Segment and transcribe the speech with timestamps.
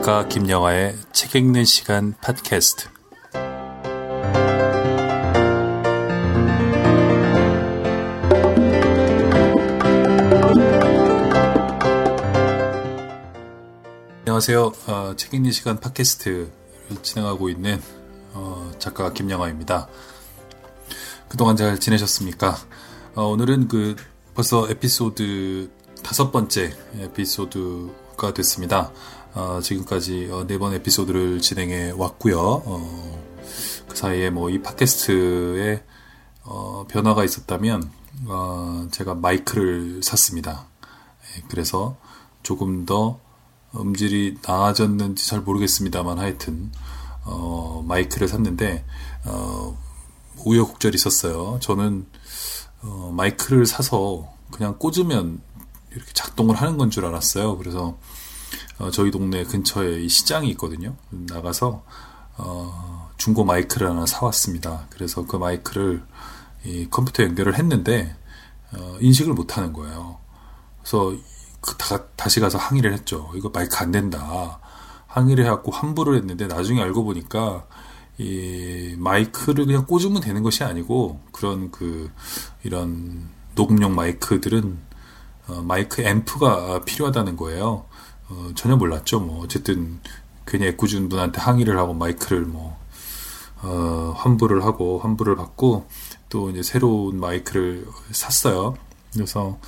[0.00, 2.88] 작가 김영화의 책 읽는 시간 팟캐스트.
[14.20, 14.72] 안녕하세요.
[14.86, 16.50] 어, 책 읽는 시간 팟캐스트를
[17.02, 17.82] 진행하고 있는
[18.32, 19.86] 어, 작가 김영화입니다.
[21.28, 22.56] 그동안 잘 지내셨습니까?
[23.16, 23.96] 어, 오늘은 그
[24.34, 25.70] 벌써 에피소드
[26.02, 28.92] 다섯 번째 에피소드가 됐습니다.
[29.34, 32.38] 어, 지금까지 어, 네번 에피소드를 진행해 왔고요.
[32.40, 33.22] 어,
[33.88, 35.84] 그 사이에 뭐 이 팟캐스트에
[36.44, 37.90] 어, 변화가 있었다면
[38.26, 40.66] 어, 제가 마이크를 샀습니다.
[41.36, 41.96] 예, 그래서
[42.42, 43.20] 조금 더
[43.76, 46.72] 음질이 나아졌는지 잘 모르겠습니다만 하여튼
[47.24, 48.84] 어, 마이크를 샀는데
[49.26, 49.78] 어,
[50.44, 51.58] 우여곡절이 있었어요.
[51.60, 52.06] 저는
[52.82, 55.40] 어, 마이크를 사서 그냥 꽂으면
[55.92, 57.58] 이렇게 작동을 하는 건 줄 알았어요.
[57.58, 57.98] 그래서
[58.78, 60.96] 어, 저희 동네 근처에 이 시장이 있거든요.
[61.10, 61.84] 나가서
[62.38, 64.86] 어, 중고 마이크를 하나 사왔습니다.
[64.90, 66.02] 그래서 그 마이크를
[66.64, 68.16] 이 컴퓨터 연결을 했는데
[68.72, 70.18] 어, 인식을 못하는 거예요.
[70.80, 71.14] 그래서
[71.60, 73.30] 그 다, 다시 가서 항의를 했죠.
[73.34, 74.58] 이거 마이크 안 된다.
[75.06, 77.66] 항의를 해갖고 환불을 했는데 나중에 알고 보니까
[78.18, 82.10] 이 마이크를 그냥 꽂으면 되는 것이 아니고 그런 그
[82.62, 84.78] 이런 녹음용 마이크들은
[85.48, 87.86] 어, 마이크 앰프가 필요하다는 거예요.
[88.30, 89.20] 어, 전혀 몰랐죠.
[89.20, 90.00] 뭐 어쨌든
[90.46, 92.78] 괜히 애꿎은 분한테 항의를 하고 마이크를 뭐
[93.62, 95.86] 어, 환불을 하고 환불을 받고
[96.28, 98.74] 또 이제 새로운 마이크를 샀어요.
[99.12, 99.58] 그래서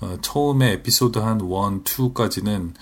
[0.00, 2.72] 어, 처음에 에피소드 한 1, 2까지는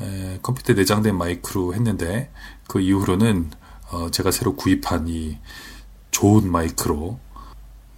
[0.00, 2.30] 에, 컴퓨터에 내장된 마이크로 했는데
[2.66, 3.50] 그 이후로는
[3.90, 5.38] 어, 제가 새로 구입한 이
[6.10, 7.18] 좋은 마이크로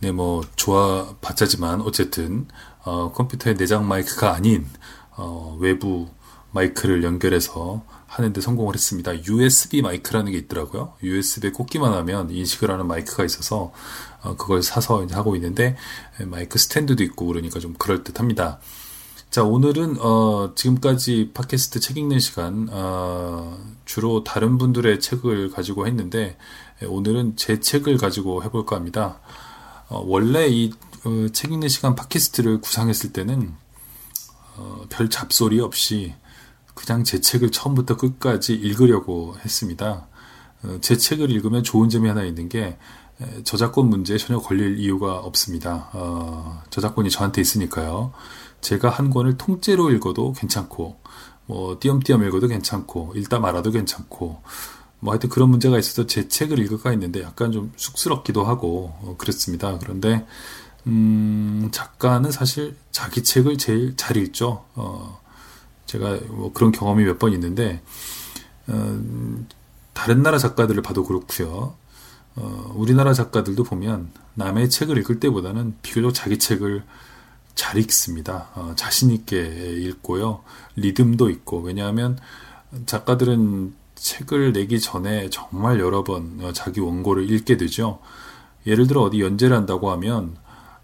[0.00, 2.46] 네, 뭐 좋아 봤자지만 어쨌든
[2.82, 4.66] 어, 컴퓨터의 내장 마이크가 아닌
[5.16, 6.08] 어, 외부
[6.54, 9.12] 마이크를 연결해서 하는데 성공을 했습니다.
[9.26, 10.94] USB 마이크라는 게 있더라고요.
[11.02, 13.72] USB에 꽂기만 하면 인식을 하는 마이크가 있어서
[14.22, 15.76] 어, 그걸 사서 하고 있는데
[16.26, 18.60] 마이크 스탠드도 있고 그러니까 좀 그럴 듯합니다.
[19.30, 26.38] 자 오늘은 어, 지금까지 팟캐스트 책 읽는 시간 어, 주로 다른 분들의 책을 가지고 했는데
[26.86, 29.18] 오늘은 제 책을 가지고 해볼까 합니다.
[29.88, 33.52] 어, 원래 이책 어, 읽는 시간 팟캐스트를 구상했을 때는
[34.56, 36.14] 어, 별 잡소리 없이
[36.74, 40.06] 그냥 제 책을 처음부터 끝까지 읽으려고 했습니다.
[40.62, 42.76] 어, 제 책을 읽으면 좋은 점이 하나 있는 게
[43.44, 45.88] 저작권 문제에 전혀 걸릴 이유가 없습니다.
[45.92, 48.12] 어, 저작권이 저한테 있으니까요.
[48.60, 50.98] 제가 한 권을 통째로 읽어도 괜찮고,
[51.46, 54.42] 뭐 띄엄띄엄 읽어도 괜찮고, 읽다 말아도 괜찮고,
[55.04, 59.78] 뭐 하여튼 그런 문제가 있어서 제 책을 읽을까 했는데 약간 좀 쑥스럽기도 하고 어, 그렇습니다.
[59.78, 60.26] 그런데
[60.86, 64.64] 음, 작가는 사실 자기 책을 제일 잘 읽죠.
[64.74, 65.20] 어,
[65.94, 67.80] 제가 뭐 그런 경험이 몇 번 있는데
[68.66, 69.00] 어,
[69.92, 71.74] 다른 나라 작가들을 봐도 그렇고요.
[72.36, 76.82] 어, 우리나라 작가들도 보면 남의 책을 읽을 때보다는 비교적 자기 책을
[77.54, 78.48] 잘 읽습니다.
[78.54, 80.42] 어, 자신 있게 읽고요.
[80.74, 82.18] 리듬도 있고 왜냐하면
[82.86, 88.00] 작가들은 책을 내기 전에 정말 여러 번 어, 자기 원고를 읽게 되죠.
[88.66, 90.36] 예를 들어 어디 연재를 한다고 하면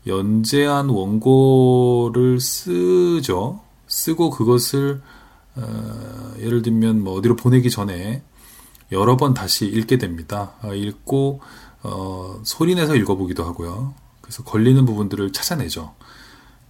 [0.07, 3.61] 연재한 원고를 쓰죠.
[3.91, 5.03] 쓰고 그것을
[5.57, 8.23] 어, 예를 들면 뭐 어디로 보내기 전에
[8.93, 10.55] 여러 번 다시 읽게 됩니다.
[10.63, 11.41] 어, 읽고
[11.83, 13.95] 어, 소리내서 읽어보기도 하고요.
[14.23, 15.95] 그래서 걸리는 부분들을 찾아내죠.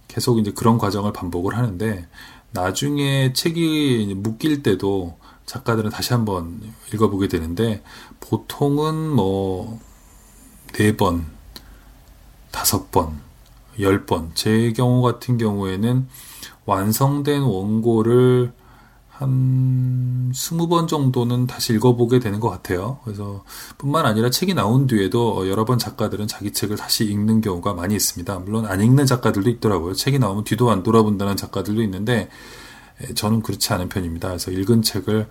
[0.09, 2.07] 계속 이제 그런 과정을 반복을 하는데
[2.51, 6.59] 나중에 책이 묶일 때도 작가들은 다시 한번
[6.93, 7.81] 읽어보게 되는데
[8.19, 9.79] 보통은 뭐
[10.73, 11.25] 네 번,
[12.49, 13.19] 다섯 번,
[13.79, 14.31] 열 번.
[14.35, 16.07] 제 경우 같은 경우에는
[16.65, 18.53] 완성된 원고를
[19.09, 22.99] 한 스무 번 정도는 다시 읽어보게 되는 것 같아요.
[23.03, 23.43] 그래서
[23.77, 28.39] 뿐만 아니라 책이 나온 뒤에도 여러 번 작가들은 자기 책을 다시 읽는 경우가 많이 있습니다.
[28.39, 29.93] 물론 안 읽는 작가들도 있더라고요.
[29.93, 32.29] 책이 나오면 뒤도 안 돌아본다는 작가들도 있는데
[33.13, 34.29] 저는 그렇지 않은 편입니다.
[34.29, 35.29] 그래서 읽은 책을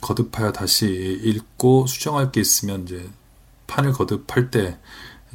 [0.00, 0.86] 거듭하여 다시
[1.22, 3.08] 읽고 수정할 게 있으면 이제
[3.68, 4.78] 판을 거듭할 때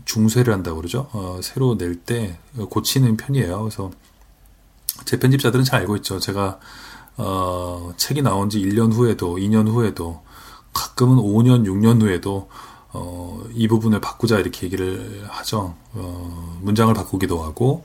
[0.03, 1.07] 중쇄를 한다고 그러죠.
[1.13, 2.37] 어, 새로 낼 때
[2.69, 3.59] 고치는 편이에요.
[3.61, 3.91] 그래서
[5.05, 6.19] 제 편집자들은 잘 알고 있죠.
[6.19, 6.59] 제가
[7.17, 10.21] 어, 책이 나온 지 1년 후에도 2년 후에도
[10.73, 12.49] 가끔은 5년, 6년 후에도
[12.91, 15.75] 어, 이 부분을 바꾸자 이렇게 얘기를 하죠.
[15.93, 17.83] 어, 문장을 바꾸기도 하고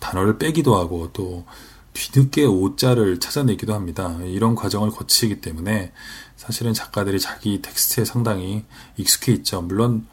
[0.00, 1.44] 단어를 빼기도 하고 또
[1.92, 4.18] 뒤늦게 오자를 찾아내기도 합니다.
[4.24, 5.92] 이런 과정을 거치기 때문에
[6.36, 8.64] 사실은 작가들이 자기 텍스트에 상당히
[8.96, 9.62] 익숙해 있죠.
[9.62, 10.06] 물론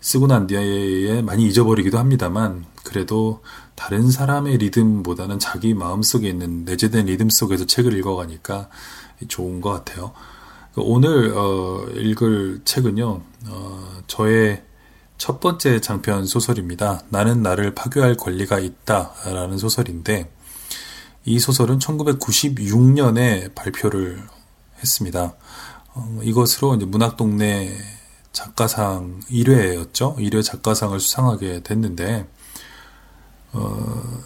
[0.00, 3.42] 쓰고 난 뒤에 많이 잊어버리기도 합니다만 그래도
[3.78, 8.68] 다른 사람의 리듬보다는 자기 마음속에 있는 내재된 리듬 속에서 책을 읽어가니까
[9.28, 10.12] 좋은 것 같아요.
[10.74, 14.64] 오늘 어, 읽을 책은요, 어, 저의
[15.16, 17.02] 첫 번째 장편 소설입니다.
[17.10, 20.28] 나는 나를 파괴할 권리가 있다라는 소설인데,
[21.24, 24.20] 이 소설은 1996년에 발표를
[24.80, 25.34] 했습니다.
[25.94, 27.76] 어, 이것으로 이제 문학동네
[28.32, 30.16] 작가상 1회였죠.
[30.16, 32.26] 1회 작가상을 수상하게 됐는데,
[33.58, 34.22] 어,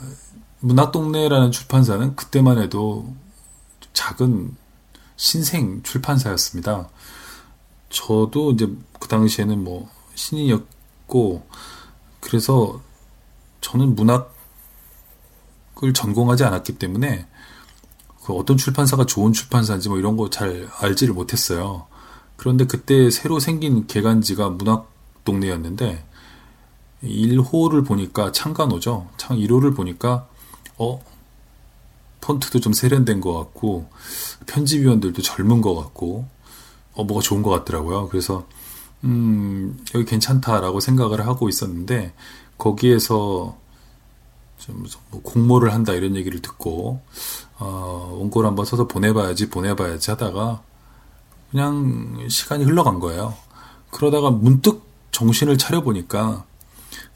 [0.61, 3.15] 문학동네라는 출판사는 그때만 해도
[3.93, 4.57] 작은
[5.17, 6.89] 신생 출판사였습니다.
[7.91, 11.47] 저도 이제 그 당시에는 뭐 신인이었고,
[12.21, 12.81] 그래서
[13.61, 14.29] 저는 문학을
[15.95, 17.27] 전공하지 않았기 때문에
[18.25, 21.87] 그 어떤 출판사가 좋은 출판사인지 뭐 이런 거 잘 알지를 못했어요.
[22.37, 24.91] 그런데 그때 새로 생긴 개간지가 문학
[25.25, 26.05] 동네였는데
[27.03, 29.09] 1호를 보니까 창간호죠.
[29.17, 30.27] 창 1호를 보니까
[30.79, 31.03] 어
[32.21, 33.89] 폰트도 좀 세련된 것 같고
[34.47, 36.27] 편집위원들도 젊은 것 같고
[36.95, 38.09] 어 뭐가 좋은 것 같더라고요.
[38.09, 38.47] 그래서
[39.05, 42.13] 음 여기 괜찮다라고 생각을 하고 있었는데
[42.59, 43.57] 거기에서
[44.59, 47.01] 좀뭐 공모를 한다 이런 얘기를 듣고
[47.59, 50.63] 어, 원고를 한번 써서 보내봐야지 보내봐야지 하다가
[51.51, 53.35] 그냥 시간이 흘러간 거예요.
[53.91, 56.45] 그러다가 문득 정신을 차려 보니까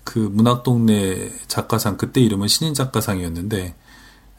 [0.07, 3.75] 그 문학동네 작가상, 그때 이름은 신인 작가상이었는데,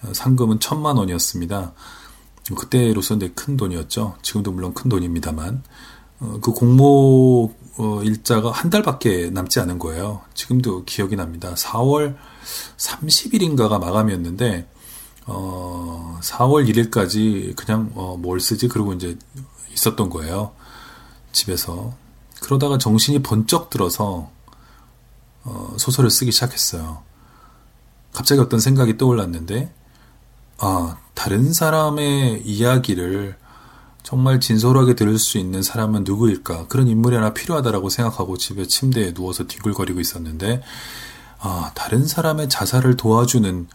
[0.02, 1.74] 어, 상금은 천만 원이었습니다.
[2.56, 4.16] 그때로서는 큰 돈이었죠.
[4.22, 5.62] 지금도 물론 큰 돈입니다만.
[6.22, 10.22] 어, 그 공모 어, 일자가 한 달밖에 남지 않은 거예요.
[10.34, 11.54] 지금도 기억이 납니다.
[11.54, 12.16] 4월
[12.78, 14.70] 30일인가가 마감이었는데,
[15.26, 18.70] 어, 4월 1일까지 그냥 어, 뭘 쓰지?
[18.70, 19.20] 그러고 이제
[19.74, 20.54] 있었던 거예요.
[21.34, 21.94] 집에서.
[22.42, 24.32] 그러다가 정신이 번쩍 들어서
[25.48, 27.04] 어, 소설을 쓰기 시작했어요.
[28.12, 29.74] 갑자기 어떤 생각이 떠올랐는데,
[30.58, 33.38] 아, 다른 사람의 이야기를
[34.04, 36.68] 정말 진솔하게 들을 수 있는 사람은 누구일까?
[36.68, 40.62] 그런 인물이 하나 필요하다라고 생각하고 집에 침대에 누워서 뒤굴거리고 있었는데,
[41.40, 43.68] 아, 다른 사람의 자살을 도와주는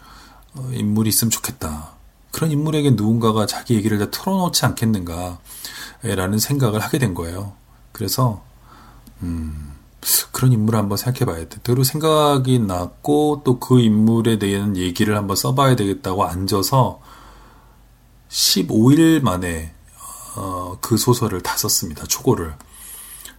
[0.55, 1.93] 어, 인물이 있으면 좋겠다.
[2.33, 5.39] 그런 인물에게 누군가가 자기 얘기를 다 털어놓지 않겠는가,
[6.03, 7.55] 라는 생각을 하게 된 거예요.
[7.93, 8.43] 그래서,
[9.23, 9.72] 음,
[10.33, 11.59] 그런 인물을 한번 생각해 봐야 돼.
[11.63, 17.01] 그리고 생각이 났고, 또 그 인물에 대한 얘기를 한번 써봐야 되겠다고 앉아서
[18.29, 19.75] 15일 만에,
[20.37, 22.05] 어, 그 소설을 다 썼습니다.
[22.07, 22.55] 초고를.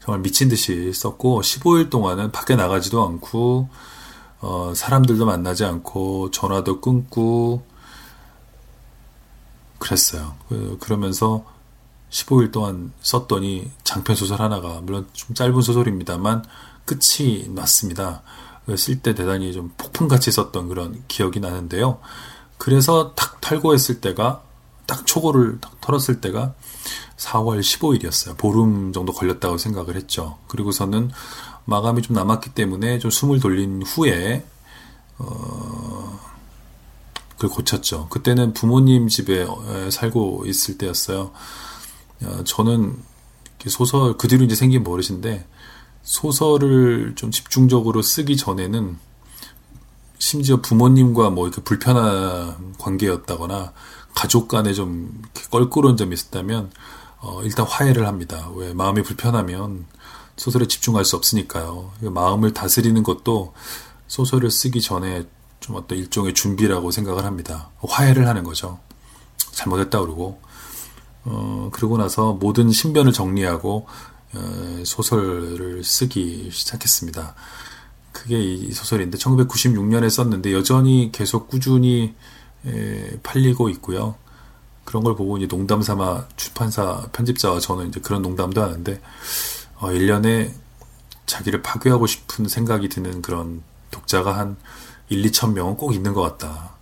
[0.01, 3.69] 정말 미친 듯이 썼고, 15일 동안은 밖에 나가지도 않고,
[4.41, 7.63] 어, 사람들도 만나지 않고, 전화도 끊고,
[9.79, 10.35] 그랬어요.
[10.47, 11.43] 그, 그러면서
[12.13, 16.45] 15일 동안 썼더니 장편 소설 하나가 물론 좀 짧은 소설입니다만
[16.85, 18.21] 끝이 났습니다.
[18.77, 21.99] 쓸 때 대단히 좀 폭풍같이 썼던 그런 기억이 나는데요.
[22.57, 24.43] 그래서 탁 탈고했을 때가
[24.85, 26.53] 딱 초고를 딱 털었을 때가
[27.17, 28.37] 4월 15일이었어요.
[28.37, 30.37] 보름 정도 걸렸다고 생각을 했죠.
[30.47, 31.11] 그리고서는
[31.65, 34.45] 마감이 좀 남았기 때문에 좀 숨을 돌린 후에
[35.17, 36.19] 어,
[37.31, 38.07] 그걸 고쳤죠.
[38.09, 39.47] 그때는 부모님 집에
[39.89, 41.31] 살고 있을 때였어요.
[42.25, 42.97] 어, 저는
[43.67, 45.47] 소설 그 뒤로 이제 생긴 버릇인데
[46.03, 48.97] 소설을 좀 집중적으로 쓰기 전에는
[50.19, 53.73] 심지어 부모님과 뭐 이렇게 불편한 관계였다거나
[54.13, 56.71] 가족 간에 좀 껄끄러운 점이 있었다면
[57.19, 58.49] 어, 일단 화해를 합니다.
[58.55, 59.85] 왜 마음이 불편하면
[60.35, 61.91] 소설에 집중할 수 없으니까요.
[62.01, 63.53] 마음을 다스리는 것도
[64.07, 65.25] 소설을 쓰기 전에
[65.59, 67.69] 좀 어떤 일종의 준비라고 생각을 합니다.
[67.81, 68.79] 화해를 하는 거죠.
[69.51, 70.41] 잘못했다 그러고
[71.25, 73.87] 어, 그러고 나서 모든 신변을 정리하고
[74.35, 77.35] 어, 소설을 쓰기 시작했습니다.
[78.11, 82.13] 그게 이 소설인데 1996년에 썼는데 여전히 계속 꾸준히
[82.65, 84.15] 에, 팔리고 있고요.
[84.85, 89.01] 그런 걸 보고 이제 농담 삼아 출판사 편집자와 저는 이제 그런 농담도 하는데
[89.77, 90.51] 어, 1년에
[91.25, 94.57] 자기를 파괴하고 싶은 생각이 드는 그런 독자가 한
[95.09, 96.73] 1, 2천 명은 꼭 있는 것 같다.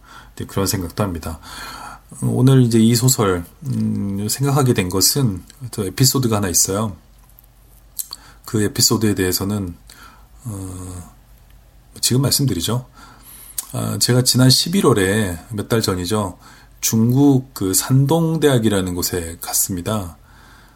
[0.48, 1.39] 그런 생각도 합니다.
[2.22, 6.96] 오늘 이제 이 소설 음, 생각하게 된 것은 또 에피소드가 하나 있어요.
[8.46, 9.75] 그 에피소드에 대해서는
[10.44, 11.13] 어,
[12.01, 12.86] 지금 말씀드리죠.
[13.74, 16.38] 아, 제가 지난 11월에 몇 달 전이죠.
[16.82, 20.18] 중국 그 산동대학이라는 곳에 갔습니다.